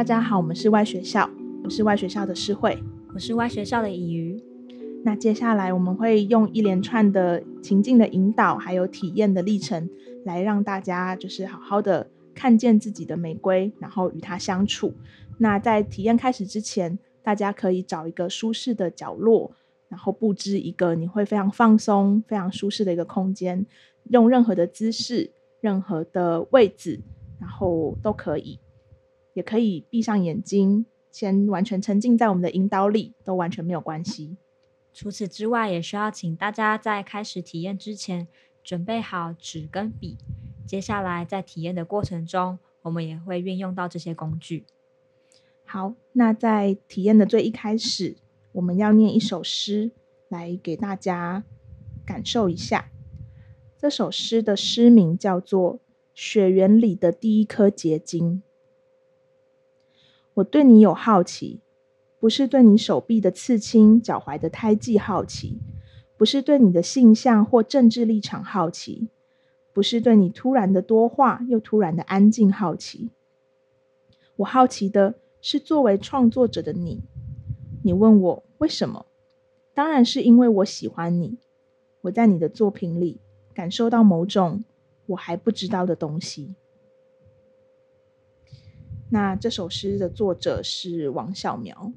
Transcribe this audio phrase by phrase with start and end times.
[0.00, 1.28] 大家好，我们是外学校，
[1.62, 4.42] 我是外学校的诗慧，我是外学校的乙瑜。
[5.04, 9.90] 那接下来我们会用一连串的情境的引导，还有体验的历程，
[10.24, 14.94] 来让大家就是好好的看见自己的玫瑰，然后与它相处。
[15.36, 19.52] 那在体验开始之前，大家可以找一个舒适的角落，
[19.90, 23.66] 然后布置一个你会非常放松、非常舒适的一个空间，
[24.08, 25.30] 用任何的姿势、
[25.60, 26.98] 任何的位置，
[27.38, 28.58] 然后都可以。
[29.40, 34.36] 也可以闭上眼睛，先完全沉浸在我们的引导里，都完全没有关系。
[34.92, 38.28] 除此之外，也需要请大家在开始体验之前，
[38.62, 40.18] 准备好纸跟笔。
[40.66, 44.66] 接下来在体验的过程中，我们也会运用到这些工具。
[45.64, 48.16] 好，那在体验的最一开始，
[48.52, 49.92] 我们要念一首诗
[50.28, 51.44] 来给大家
[52.04, 52.90] 感受一下。
[53.78, 55.76] 这首诗的诗名叫做
[56.12, 58.42] 《雪原里的第一颗结晶》。
[60.40, 61.60] 我对你有好奇，
[62.18, 65.58] 不是对你手臂的刺青、脚踝的胎记好奇，
[66.16, 69.08] 不是对你的性向或政治立场好奇，
[69.74, 73.10] 不是对你突然的多话又突然的安静好奇。
[74.36, 77.02] 我好奇的是，作为创作者的你，
[77.82, 79.04] 你问我为什么？
[79.74, 81.36] 当然是因为我喜欢你，
[82.02, 83.20] 我在你的作品里
[83.52, 84.64] 感受到某种
[85.06, 86.54] 我还不知道的东西。
[89.10, 91.92] 那这首诗的作者是王小苗。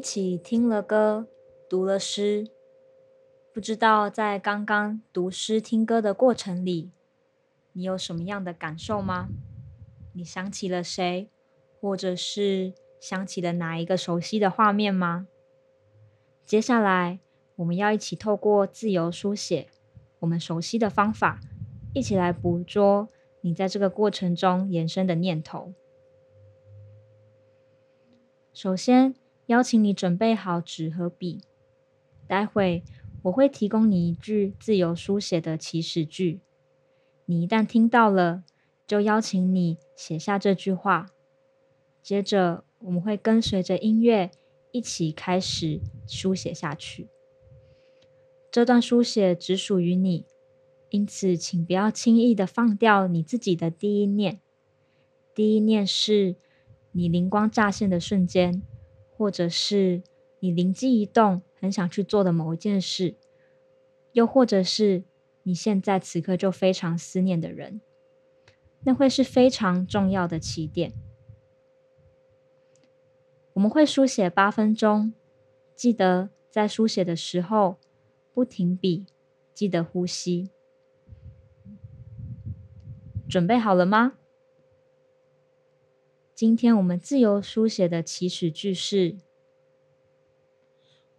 [0.00, 1.28] 一起听了歌，
[1.68, 2.46] 读了诗。
[3.52, 6.90] 不知道在刚刚读诗听歌的过程里，
[7.74, 9.28] 你有什么样的感受吗？
[10.14, 11.28] 你想起了谁，
[11.78, 15.28] 或者是想起了哪一个熟悉的画面吗？
[16.46, 17.20] 接下来，
[17.56, 19.68] 我们要一起透过自由书写，
[20.20, 21.40] 我们熟悉的方法，
[21.92, 23.06] 一起来捕捉
[23.42, 25.74] 你在这个过程中延伸的念头。
[28.54, 29.19] 首先。
[29.50, 31.40] 邀请你准备好纸和笔，
[32.28, 32.84] 待会
[33.22, 36.40] 我会提供你一句自由书写的起始句。
[37.26, 38.44] 你一旦听到了，
[38.86, 41.08] 就邀请你写下这句话。
[42.00, 44.30] 接着我们会跟随着音乐
[44.70, 47.08] 一起开始书写下去。
[48.52, 50.26] 这段书写只属于你，
[50.90, 54.40] 因此请不要轻易的放掉你自己的第一念。
[55.34, 56.36] 第一念是
[56.92, 58.62] 你灵光乍现的瞬间。
[59.20, 60.02] 或者是
[60.38, 63.16] 你灵机一动，很想去做的某一件事，
[64.12, 65.04] 又或者是
[65.42, 67.82] 你现在此刻就非常思念的人，
[68.84, 70.94] 那会是非常重要的起点。
[73.52, 75.12] 我们会书写八分钟，
[75.76, 77.76] 记得在书写的时候
[78.32, 79.04] 不停笔，
[79.52, 80.48] 记得呼吸。
[83.28, 84.14] 准备好了吗？
[86.40, 89.18] 今天我们自由书写的起始句是：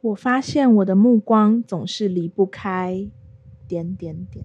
[0.01, 3.07] 我发现我的目光总是离不开
[3.67, 4.43] 点点点。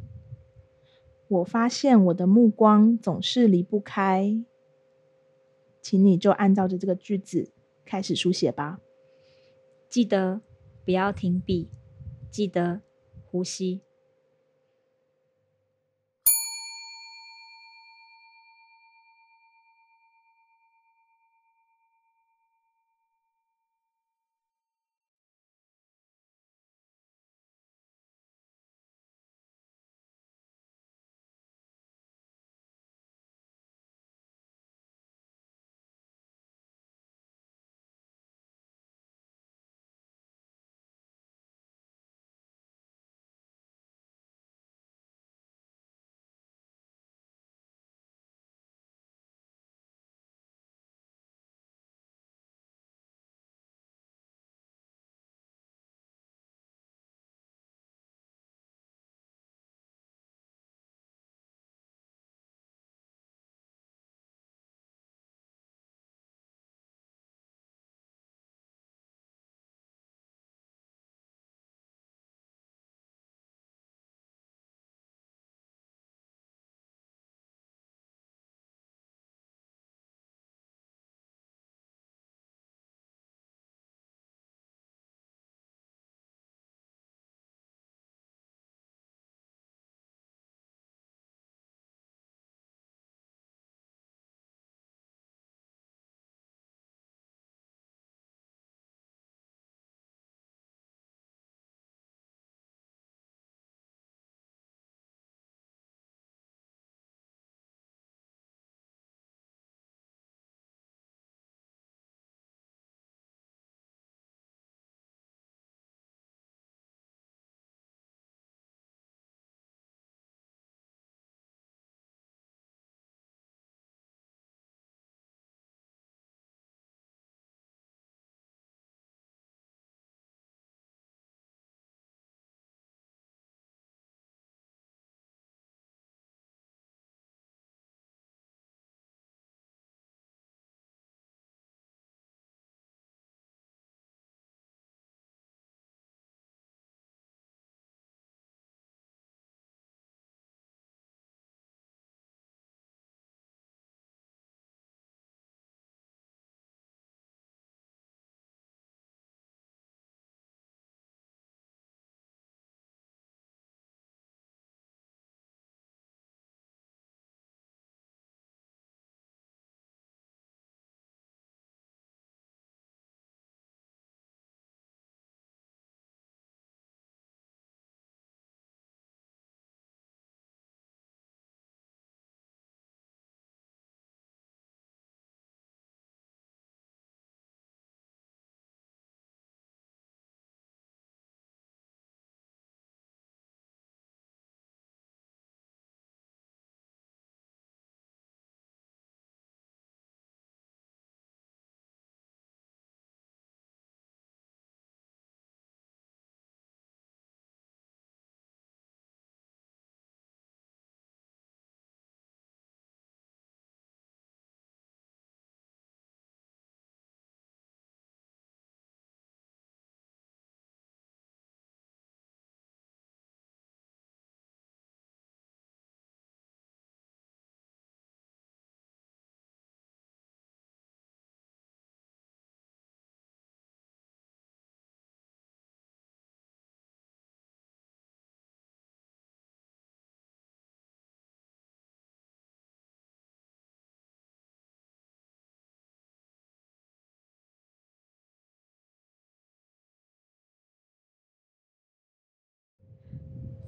[1.28, 4.44] 我发现我的目光总是离不开，
[5.80, 7.50] 请你就按照着这个句子
[7.86, 8.78] 开始书写吧。
[9.88, 10.42] 记得
[10.84, 11.70] 不要停笔，
[12.30, 12.82] 记得
[13.24, 13.80] 呼吸。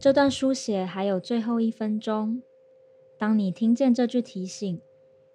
[0.01, 2.41] 这段书写还有最后一分钟。
[3.19, 4.81] 当你听见这句提醒，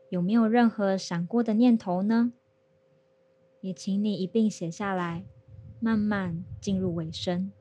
[0.10, 2.32] 有没有任何闪过的念头呢？
[3.60, 5.26] 也请你一并写下来，
[5.82, 7.52] 慢慢进入尾声。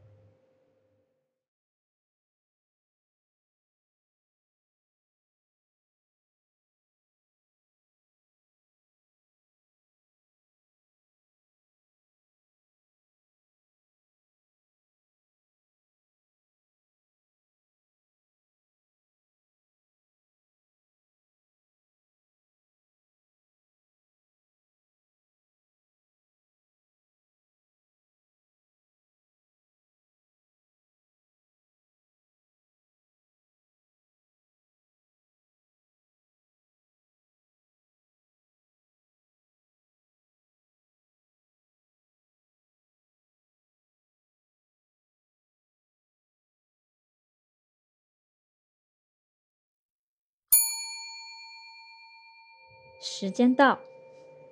[53.05, 53.81] 时间到，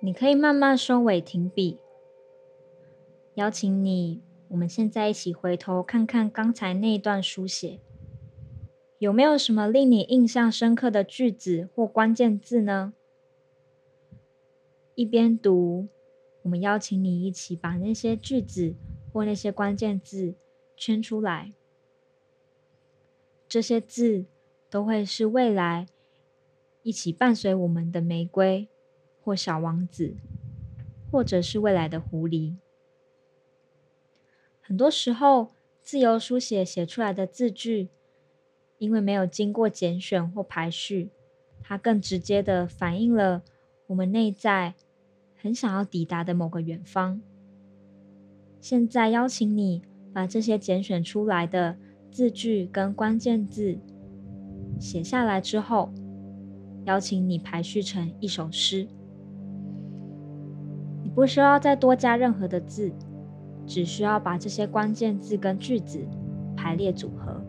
[0.01, 1.79] 你可以慢慢收尾停笔。
[3.35, 7.79] 邀请你，我们现在一起回头看看刚才那一段书写，
[8.99, 12.93] 有没有什么令你印象深刻的句子或关键字呢？
[14.95, 15.87] 一边读，
[16.41, 18.75] 我们邀请你一起把那些句子
[19.13, 20.35] 或那些关键字
[20.75, 21.53] 圈出来。
[23.47, 24.25] 这些字
[24.69, 25.87] 都会是未来。
[26.83, 28.67] 一起伴随我们的玫瑰，
[29.21, 30.15] 或小王子，
[31.11, 32.55] 或者是未来的狐狸。
[34.59, 37.89] 很多时候，自由书写写出来的字句，
[38.79, 41.11] 因为没有经过拣选或排序，
[41.61, 43.43] 它更直接的反映了
[43.87, 44.73] 我们内在
[45.35, 47.21] 很想要抵达的某个远方。
[48.59, 51.77] 现在邀请你把这些拣选出来的
[52.11, 53.77] 字句跟关键字
[54.79, 55.93] 写下来之后。
[56.85, 58.87] 邀请你排序成一首诗，
[61.03, 62.91] 你不需要再多加任何的字，
[63.65, 65.99] 只需要把这些关键字跟句子
[66.55, 67.41] 排列组合。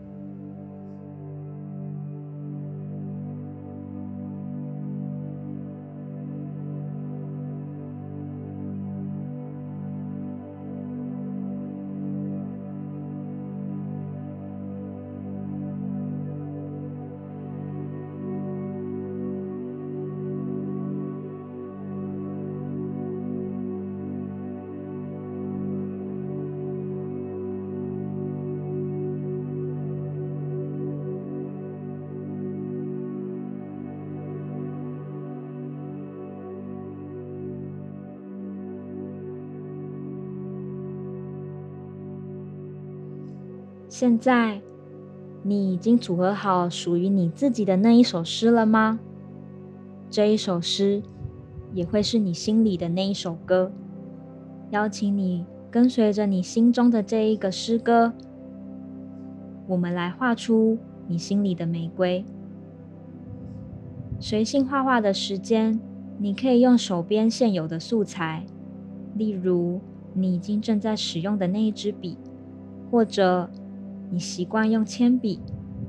[43.95, 44.59] 现在，
[45.43, 48.99] 你已经组合好属于你自己的那一首诗了吗？
[50.09, 51.03] 这一首诗
[51.75, 53.71] 也会是你心里的那一首歌。
[54.71, 58.13] 邀请你跟随着你心中的这一个诗歌，
[59.67, 62.25] 我们来画出你心里的玫瑰。
[64.19, 65.79] 随性画画的时间，
[66.17, 68.43] 你可以用手边现有的素材，
[69.13, 69.79] 例如
[70.15, 72.17] 你已经正在使用的那一支笔，
[72.89, 73.51] 或者。
[74.13, 75.39] 你习惯用铅笔、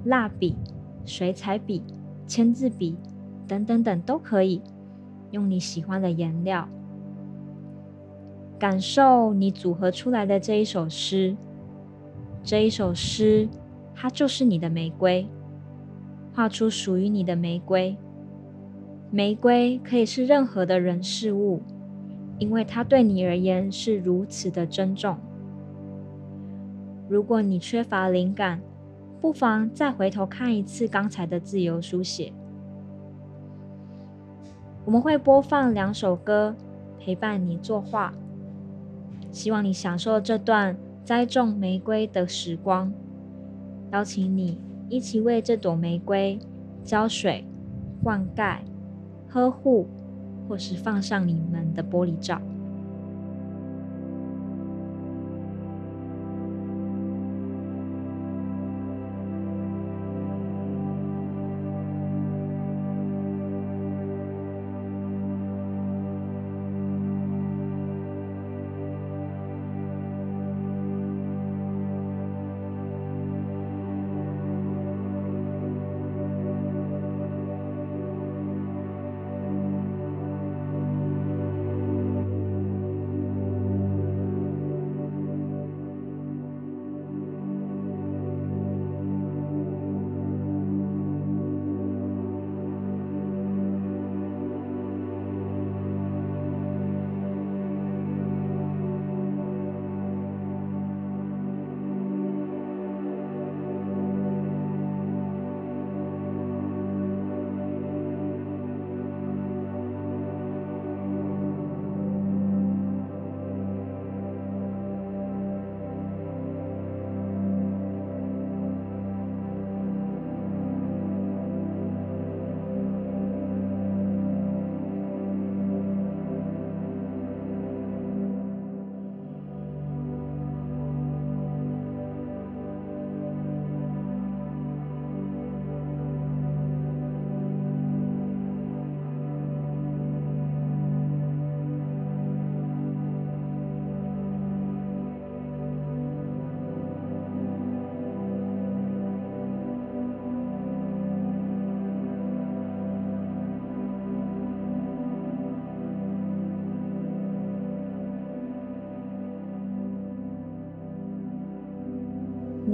[0.07, 0.57] 蜡笔、
[1.05, 1.83] 水彩笔、
[2.27, 2.97] 签字笔
[3.47, 4.63] 等等等都可以，
[5.31, 6.67] 用你喜欢的颜料，
[8.59, 11.37] 感受你组合出来的这一首诗。
[12.43, 13.47] 这一首诗，
[13.95, 15.27] 它就是你的玫瑰，
[16.33, 17.95] 画出属于你的玫瑰。
[19.11, 21.61] 玫瑰可以是任何的人事物，
[22.39, 25.19] 因为它对你而言是如此的珍重。
[27.09, 28.61] 如果你缺乏灵感，
[29.21, 32.33] 不妨再回头看一次刚才的自由书写。
[34.85, 36.55] 我们会播放两首歌
[36.99, 38.13] 陪伴你作画，
[39.33, 42.93] 希望你享受这段栽种玫瑰的时光。
[43.93, 44.59] 邀请你
[44.89, 46.39] 一起为这朵玫瑰
[46.83, 47.45] 浇水、
[48.03, 48.59] 灌溉、
[49.29, 49.87] 呵护，
[50.49, 52.41] 或是放上你们的玻璃罩。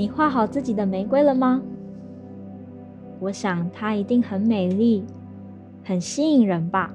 [0.00, 1.60] 你画好自己的玫瑰了吗？
[3.18, 5.04] 我想它一定很美丽，
[5.84, 6.90] 很吸引人吧。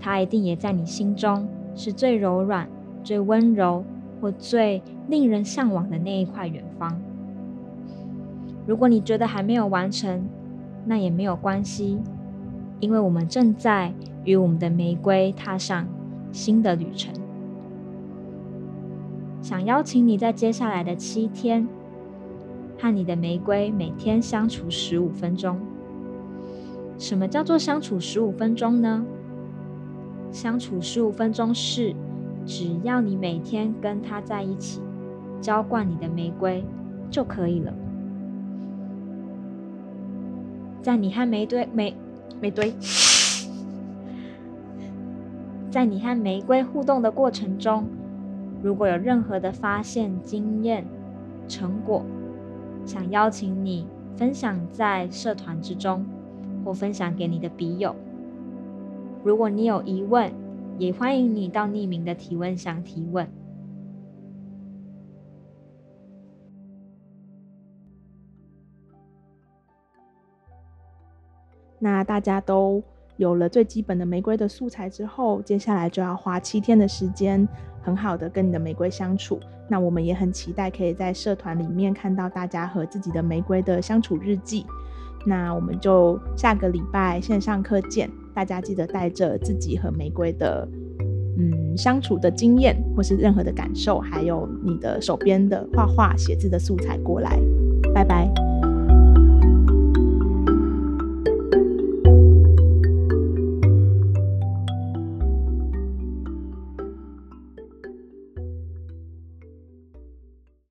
[0.00, 2.68] 它一定也在你心中是最柔软、
[3.04, 3.84] 最温柔
[4.20, 7.00] 或最令人向往的那一块远方。
[8.66, 10.20] 如果你觉得还没有完成，
[10.84, 11.96] 那也没有关系，
[12.80, 13.94] 因为我们正在
[14.24, 15.86] 与我们的玫瑰踏上
[16.32, 17.14] 新的旅程。
[19.40, 21.68] 想邀请你在接下来的七天。
[22.80, 25.60] 和你的玫瑰每天相处十五分钟。
[26.98, 29.04] 什么叫做相处十五分钟呢？
[30.32, 31.94] 相处十五分钟是，
[32.46, 34.80] 只要你每天跟他在一起，
[35.40, 36.64] 浇灌你的玫瑰
[37.10, 37.72] 就可以了。
[40.82, 41.94] 在你和玫瑰玫
[42.40, 42.72] 玫瑰，
[45.70, 47.84] 在你和玫瑰互动的过程中，
[48.62, 50.86] 如果有任何的发现、经验、
[51.48, 52.02] 成果，
[52.84, 56.04] 想邀请你分享在社团之中，
[56.64, 57.94] 或分享给你的笔友。
[59.22, 60.32] 如果你有疑问，
[60.78, 63.28] 也欢迎你到匿名的提问箱提问。
[71.78, 72.82] 那大家都
[73.20, 77.46] 有了最基本的玫瑰的素材之后，接下来就要花七天的时间。
[77.82, 84.64] 很好的跟你的玫瑰相处，那我们也很期待可以在社团里面看到大家和自己的玫瑰的相处日记。
[85.26, 90.66] 那我们就下个礼拜线上课见，大家记得带着自己和玫瑰的
[91.38, 97.38] 嗯相处的经验，或是任何的感受，还有你的手边的画画、写字的素材过来。
[97.94, 98.30] 拜拜。